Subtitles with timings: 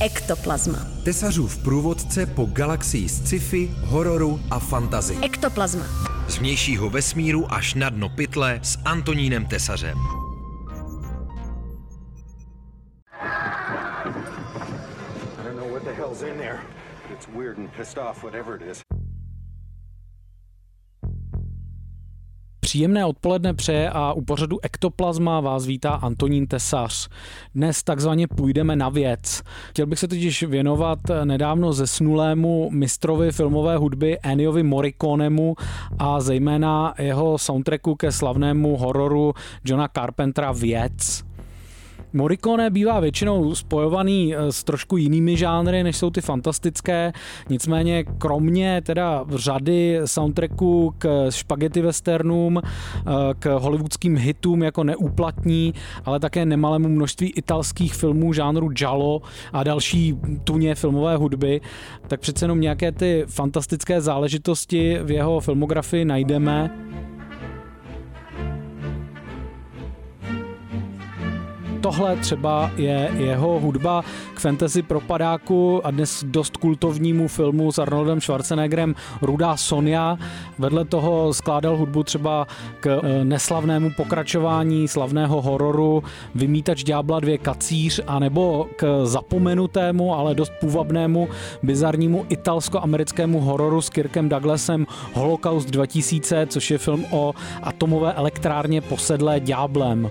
[0.00, 0.78] Ektoplazma.
[1.04, 5.16] Tesařův průvodce po galaxii sci-fi, hororu a fantazy.
[5.22, 5.84] Ektoplazma.
[6.28, 9.98] Z vnějšího vesmíru až na dno pytle s Antonínem Tesařem.
[15.38, 16.58] I don't know what the hell's in there,
[17.12, 19.03] it's weird and pissed off, whatever it is.
[22.64, 27.08] Příjemné odpoledne přeje a u pořadu Ektoplazma vás vítá Antonín Tesař.
[27.54, 29.42] Dnes takzvaně půjdeme na věc.
[29.70, 35.54] Chtěl bych se totiž věnovat nedávno zesnulému mistrovi filmové hudby Enniovi Morriconemu
[35.98, 39.32] a zejména jeho soundtracku ke slavnému hororu
[39.64, 41.24] Johna Carpentera Věc.
[42.14, 47.12] Morricone bývá většinou spojovaný eh, s trošku jinými žánry, než jsou ty fantastické,
[47.48, 56.20] nicméně kromě teda řady soundtracků k špagety westernům, eh, k hollywoodským hitům jako neúplatní, ale
[56.20, 61.60] také nemalému množství italských filmů žánru Giallo a další tuně filmové hudby,
[62.06, 66.70] tak přece jenom nějaké ty fantastické záležitosti v jeho filmografii najdeme.
[71.84, 74.04] Tohle třeba je jeho hudba
[74.34, 80.18] k fantasy propadáku a dnes dost kultovnímu filmu s Arnoldem Schwarzeneggerem Rudá Sonia.
[80.58, 82.46] Vedle toho skládal hudbu třeba
[82.80, 86.02] k eh, neslavnému pokračování slavného hororu
[86.34, 91.28] Vymítač ďábla dvě kacíř a nebo k zapomenutému, ale dost půvabnému
[91.62, 99.40] bizarnímu italsko-americkému hororu s Kirkem Douglasem Holocaust 2000, což je film o atomové elektrárně posedlé
[99.40, 100.10] ďáblem.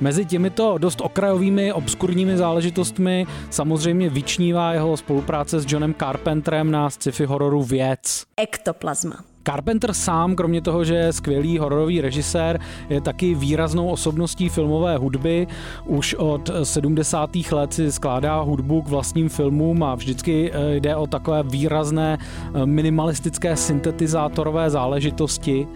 [0.00, 7.24] Mezi těmito dost okrajovými, obskurními záležitostmi samozřejmě vyčnívá jeho spolupráce s Johnem Carpenterem na sci-fi
[7.24, 8.24] hororu Věc.
[8.36, 9.16] Ektoplazma.
[9.46, 15.46] Carpenter sám, kromě toho, že je skvělý hororový režisér, je taky výraznou osobností filmové hudby.
[15.84, 17.30] Už od 70.
[17.52, 22.66] let si skládá hudbu k vlastním filmům a vždycky eh, jde o takové výrazné eh,
[22.66, 25.66] minimalistické syntetizátorové záležitosti.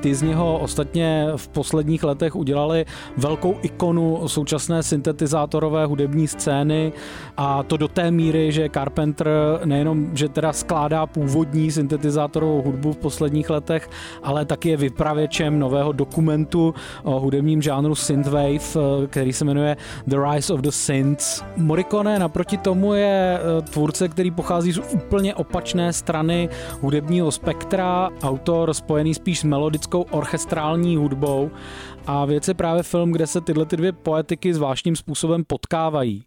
[0.00, 2.84] Ty z něho ostatně v posledních letech udělali
[3.16, 6.92] velkou ikonu současné syntetizátorové hudební scény
[7.36, 9.28] a to do té míry, že Carpenter
[9.64, 13.90] nejenom, že teda skládá původní syntetizátorovou hudbu v posledních letech,
[14.22, 20.54] ale taky je vypravěčem nového dokumentu o hudebním žánru synthwave, který se jmenuje The Rise
[20.54, 21.42] of the Synths.
[21.56, 26.48] Morricone naproti tomu je eh, tvůrce, který pochází z úplně opačné strany
[26.80, 31.50] hudebního spektra, autor spojený spíš s melodickou klasickou orchestrální hudbou
[32.06, 36.24] a věc je právě film, kde se tyhle ty dvě poetiky zvláštním způsobem potkávají.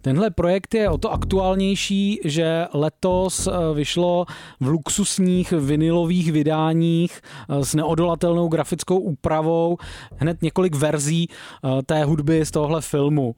[0.00, 4.26] Tenhle projekt je o to aktuálnější, že letos eh, vyšlo
[4.60, 9.76] v luxusních vinilových vydáních eh, s neodolatelnou grafickou úpravou
[10.16, 13.34] hned několik verzí eh, té hudby z tohle filmu.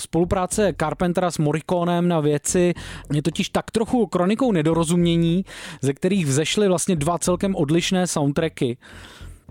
[0.00, 2.74] Spolupráce Carpentera s Morriconem na věci
[3.12, 5.44] je totiž tak trochu kronikou nedorozumění,
[5.82, 8.76] ze kterých vzešly vlastně dva celkem odlišné soundtracky.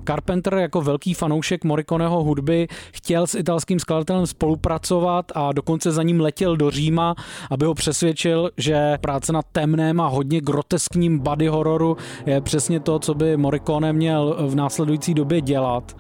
[0.08, 6.22] Carpenter jako velký fanoušek Morriconeho hudby chtěl s italským skladatelem spolupracovat a dokonce za ním
[6.22, 7.16] letěl do Říma,
[7.52, 13.00] aby ho přesvědčil, že práce na temném a hodně groteskním body hororu je přesně to,
[13.00, 15.96] co by Morricone měl v následující době dělat.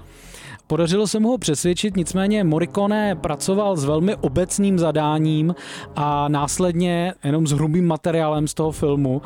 [0.69, 5.55] Podařilo se mu ho přesvědčit, nicméně Morricone pracoval s velmi obecným zadáním
[5.95, 9.21] a následně jenom s hrubým materiálem z toho filmu.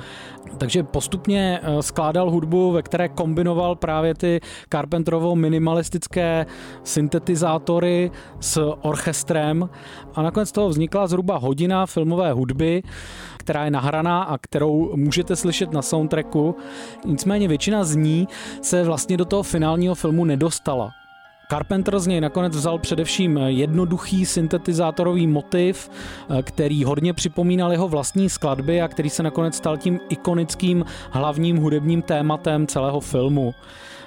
[0.57, 4.39] Takže postupně eh, skládal hudbu, ve které kombinoval právě ty
[4.69, 6.45] Carpenterovo minimalistické
[6.83, 9.69] syntetizátory s orchestrem
[10.15, 12.83] a nakonec toho vznikla zhruba hodina filmové hudby,
[13.37, 16.55] která je nahraná a kterou můžete slyšet na soundtracku.
[17.05, 18.27] Nicméně většina z ní
[18.61, 21.02] se vlastně do toho finálního filmu nedostala.
[21.49, 25.89] Carpenter z něj nakonec vzal především jednoduchý syntetizátorový motiv,
[26.41, 32.01] který hodně připomínal jeho vlastní skladby a který se nakonec stal tím ikonickým hlavním hudebním
[32.01, 33.53] tématem celého filmu.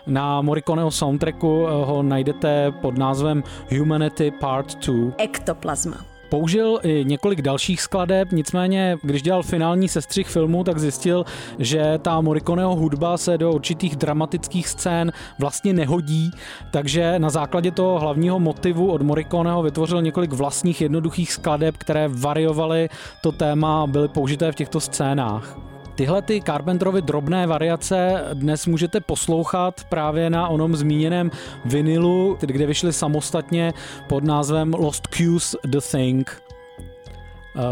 [0.06, 3.42] Na Morriconeho soundtracku ho najdete pod názvem
[3.78, 5.12] Humanity Part 2.
[5.18, 6.15] Ektoplazma.
[6.28, 11.24] Použil i několik dalších skladeb, nicméně, když dělal finální sestřih filmu, tak zjistil,
[11.58, 16.30] že ta Morriconeho hudba se do určitých dramatických scén vlastně nehodí,
[16.70, 22.88] takže na základě toho hlavního motivu od Morriconeho vytvořil několik vlastních jednoduchých skladeb, které variovaly
[23.22, 25.75] to téma a byly použité v těchto scénách.
[25.96, 31.30] Tyhle ty Carpenterovy drobné variace dnes můžete poslouchat právě na onom zmíněném
[31.64, 33.74] vinilu, kde vyšly samostatně
[34.08, 36.42] pod názvem Lost Cues The Thing.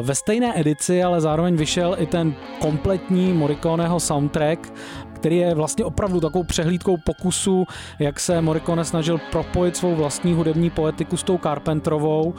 [0.03, 4.73] Ve stejné edici ale zároveň vyšel i ten kompletní Morriconeho soundtrack,
[5.15, 7.65] který je vlastně opravdu takovou přehlídkou pokusu,
[7.99, 12.35] jak se Morricone snažil propojit svou vlastní hudební poetiku s tou Carpenterovou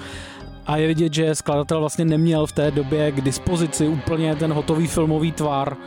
[0.66, 4.88] A je vidět, že skladatel vlastně neměl v té době k dispozici úplně ten hotový
[4.88, 5.78] filmový tvar.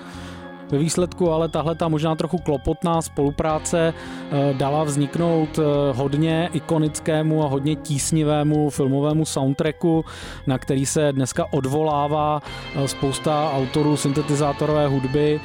[0.71, 7.45] Ve výsledku ale tahle ta možná trochu klopotná spolupráce eh, dala vzniknout eh, hodně ikonickému
[7.45, 10.05] a hodně tísnivému filmovému soundtracku,
[10.47, 12.43] na který se dneska odvolává
[12.75, 15.41] eh, spousta autorů syntetizátorové hudby,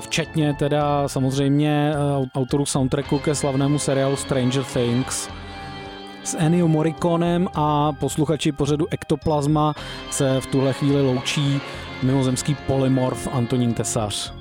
[0.00, 1.92] včetně teda samozřejmě
[2.34, 5.28] autorů soundtracku ke slavnému seriálu Stranger Things.
[6.24, 9.74] S Ennio Morriconem a posluchači pořadu Ektoplasma
[10.10, 11.60] se v tuhle chvíli loučí
[12.02, 14.32] mimozemský polymorf Antonín Tesař.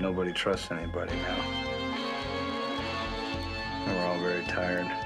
[0.00, 1.44] Nobody trusts anybody now.
[3.86, 5.05] We're all very tired.